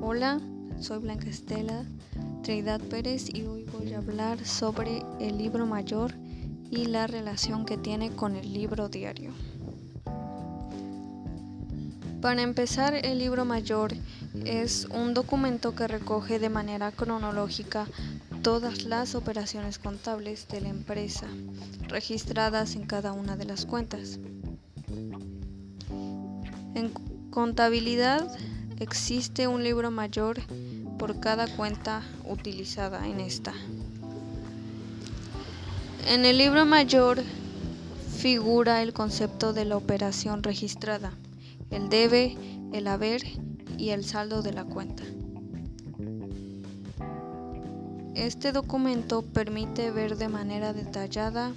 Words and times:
Hola, 0.00 0.40
soy 0.78 0.98
Blanca 1.00 1.28
Estela 1.28 1.84
Trinidad 2.44 2.80
Pérez 2.80 3.34
y 3.34 3.42
hoy 3.46 3.64
voy 3.64 3.94
a 3.94 3.98
hablar 3.98 4.44
sobre 4.44 5.02
el 5.18 5.38
libro 5.38 5.64
mayor 5.64 6.12
y 6.70 6.84
la 6.84 7.06
relación 7.06 7.64
que 7.64 7.78
tiene 7.78 8.10
con 8.10 8.36
el 8.36 8.52
libro 8.52 8.90
diario. 8.90 9.32
Para 12.20 12.42
empezar, 12.42 12.94
el 12.94 13.18
libro 13.18 13.44
mayor 13.44 13.92
es 14.44 14.86
un 14.90 15.14
documento 15.14 15.74
que 15.74 15.88
recoge 15.88 16.38
de 16.38 16.50
manera 16.50 16.92
cronológica 16.92 17.86
todas 18.44 18.84
las 18.84 19.14
operaciones 19.14 19.78
contables 19.78 20.46
de 20.48 20.60
la 20.60 20.68
empresa 20.68 21.26
registradas 21.88 22.76
en 22.76 22.84
cada 22.84 23.12
una 23.12 23.36
de 23.36 23.46
las 23.46 23.64
cuentas. 23.64 24.18
En 26.74 26.90
contabilidad 27.30 28.28
existe 28.80 29.48
un 29.48 29.64
libro 29.64 29.90
mayor 29.90 30.42
por 30.98 31.20
cada 31.20 31.48
cuenta 31.56 32.02
utilizada 32.28 33.08
en 33.08 33.20
esta. 33.20 33.54
En 36.06 36.26
el 36.26 36.36
libro 36.36 36.66
mayor 36.66 37.22
figura 38.18 38.82
el 38.82 38.92
concepto 38.92 39.54
de 39.54 39.64
la 39.64 39.78
operación 39.78 40.42
registrada, 40.42 41.14
el 41.70 41.88
debe, 41.88 42.36
el 42.74 42.88
haber 42.88 43.22
y 43.78 43.90
el 43.90 44.04
saldo 44.04 44.42
de 44.42 44.52
la 44.52 44.64
cuenta. 44.64 45.02
Este 48.14 48.52
documento 48.52 49.22
permite 49.22 49.90
ver 49.90 50.16
de 50.16 50.28
manera 50.28 50.72
detallada 50.72 51.52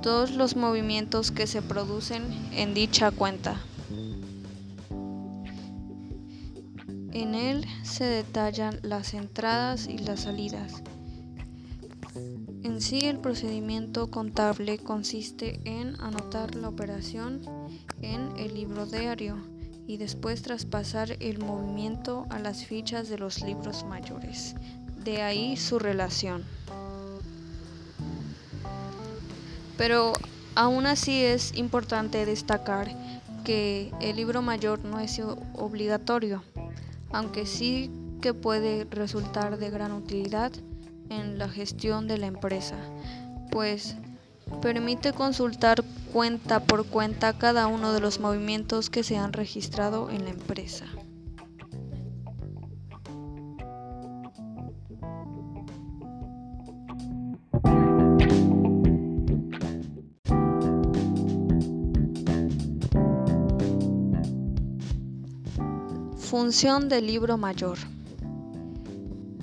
todos 0.00 0.30
los 0.30 0.56
movimientos 0.56 1.30
que 1.32 1.46
se 1.46 1.60
producen 1.60 2.22
en 2.52 2.72
dicha 2.72 3.10
cuenta. 3.10 3.60
En 7.12 7.34
él 7.34 7.66
se 7.82 8.04
detallan 8.04 8.78
las 8.82 9.14
entradas 9.14 9.88
y 9.88 9.98
las 9.98 10.20
salidas. 10.20 10.82
En 12.62 12.80
sí 12.80 13.00
el 13.06 13.18
procedimiento 13.18 14.10
contable 14.10 14.78
consiste 14.78 15.60
en 15.64 16.00
anotar 16.00 16.54
la 16.54 16.68
operación 16.68 17.42
en 18.00 18.36
el 18.36 18.54
libro 18.54 18.86
diario 18.86 19.38
y 19.86 19.96
después 19.96 20.42
traspasar 20.42 21.16
el 21.18 21.40
movimiento 21.40 22.26
a 22.30 22.38
las 22.38 22.64
fichas 22.64 23.08
de 23.08 23.18
los 23.18 23.42
libros 23.42 23.84
mayores. 23.84 24.54
De 25.04 25.22
ahí 25.22 25.56
su 25.56 25.78
relación. 25.78 26.44
Pero 29.76 30.12
aún 30.54 30.86
así 30.86 31.24
es 31.24 31.56
importante 31.56 32.26
destacar 32.26 32.94
que 33.44 33.92
el 34.00 34.16
libro 34.16 34.42
mayor 34.42 34.84
no 34.84 35.00
es 35.00 35.20
obligatorio 35.54 36.42
aunque 37.12 37.46
sí 37.46 37.90
que 38.20 38.34
puede 38.34 38.84
resultar 38.84 39.58
de 39.58 39.70
gran 39.70 39.92
utilidad 39.92 40.52
en 41.08 41.38
la 41.38 41.48
gestión 41.48 42.06
de 42.06 42.18
la 42.18 42.26
empresa, 42.26 42.76
pues 43.50 43.96
permite 44.62 45.12
consultar 45.12 45.82
cuenta 46.12 46.60
por 46.60 46.86
cuenta 46.86 47.36
cada 47.36 47.66
uno 47.66 47.92
de 47.92 48.00
los 48.00 48.20
movimientos 48.20 48.90
que 48.90 49.02
se 49.02 49.16
han 49.16 49.32
registrado 49.32 50.10
en 50.10 50.24
la 50.24 50.30
empresa. 50.30 50.86
Función 66.30 66.88
del 66.88 67.08
libro 67.08 67.36
mayor. 67.38 67.76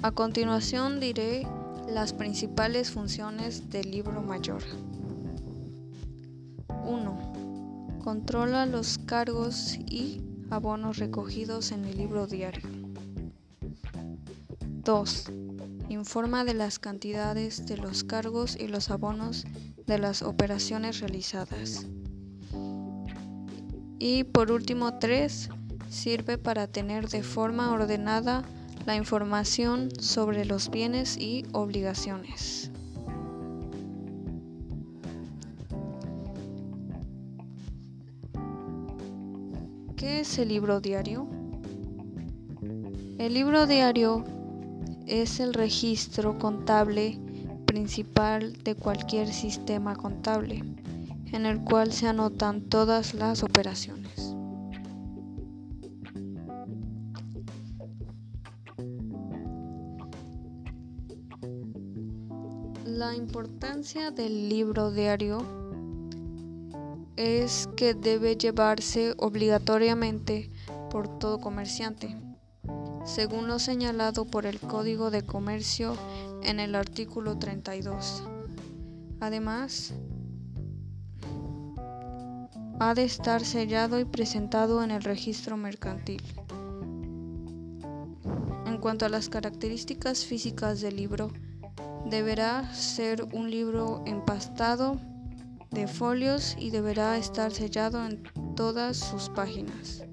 A 0.03 0.11
continuación 0.11 1.01
diré 1.01 1.45
las 1.89 2.13
principales 2.13 2.91
funciones 2.91 3.69
del 3.69 3.91
libro 3.91 4.21
mayor. 4.21 4.63
1. 6.85 7.99
Controla 8.01 8.65
los 8.65 8.99
cargos 8.99 9.77
y 9.85 10.21
abonos 10.49 10.95
recogidos 10.95 11.73
en 11.73 11.83
el 11.83 11.97
libro 11.97 12.25
diario. 12.25 12.69
2. 14.85 15.25
Informa 15.89 16.45
de 16.45 16.53
las 16.53 16.79
cantidades 16.79 17.65
de 17.65 17.75
los 17.75 18.05
cargos 18.05 18.55
y 18.55 18.69
los 18.69 18.89
abonos 18.89 19.43
de 19.85 19.99
las 19.99 20.21
operaciones 20.21 21.01
realizadas. 21.01 21.85
Y 23.99 24.23
por 24.23 24.53
último, 24.53 24.99
3 24.99 25.49
sirve 25.89 26.37
para 26.37 26.67
tener 26.67 27.09
de 27.09 27.23
forma 27.23 27.71
ordenada 27.71 28.43
la 28.85 28.95
información 28.95 29.89
sobre 29.99 30.45
los 30.45 30.69
bienes 30.69 31.17
y 31.17 31.45
obligaciones. 31.51 32.71
¿Qué 39.95 40.21
es 40.21 40.37
el 40.37 40.49
libro 40.49 40.79
diario? 40.79 41.27
El 43.17 43.33
libro 43.33 43.65
diario 43.65 44.23
es 45.07 45.39
el 45.39 45.53
registro 45.53 46.37
contable 46.37 47.19
principal 47.65 48.53
de 48.63 48.75
cualquier 48.75 49.27
sistema 49.27 49.95
contable, 49.95 50.63
en 51.31 51.45
el 51.45 51.59
cual 51.61 51.91
se 51.91 52.07
anotan 52.07 52.61
todas 52.61 53.13
las 53.13 53.43
operaciones. 53.43 54.26
La 62.97 63.15
importancia 63.15 64.09
del 64.09 64.49
libro 64.49 64.89
diario 64.89 65.45
es 67.15 67.69
que 67.77 67.93
debe 67.93 68.35
llevarse 68.35 69.13
obligatoriamente 69.19 70.49
por 70.89 71.19
todo 71.19 71.39
comerciante, 71.39 72.17
según 73.05 73.47
lo 73.47 73.59
señalado 73.59 74.25
por 74.25 74.47
el 74.47 74.59
Código 74.59 75.11
de 75.11 75.21
Comercio 75.21 75.95
en 76.41 76.59
el 76.59 76.73
artículo 76.73 77.37
32. 77.37 78.23
Además, 79.19 79.93
ha 82.79 82.95
de 82.95 83.03
estar 83.03 83.45
sellado 83.45 83.99
y 83.99 84.05
presentado 84.05 84.83
en 84.83 84.89
el 84.89 85.03
registro 85.03 85.55
mercantil. 85.55 86.23
En 88.65 88.79
cuanto 88.79 89.05
a 89.05 89.09
las 89.09 89.29
características 89.29 90.25
físicas 90.25 90.81
del 90.81 90.95
libro, 90.95 91.31
Deberá 92.09 92.73
ser 92.73 93.23
un 93.33 93.51
libro 93.51 94.01
empastado 94.05 94.99
de 95.71 95.87
folios 95.87 96.55
y 96.57 96.69
deberá 96.69 97.17
estar 97.17 97.51
sellado 97.51 98.05
en 98.05 98.23
todas 98.55 98.97
sus 98.97 99.29
páginas. 99.29 100.05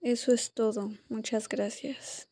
Eso 0.00 0.32
es 0.32 0.54
todo. 0.54 0.90
Muchas 1.10 1.46
gracias. 1.46 2.30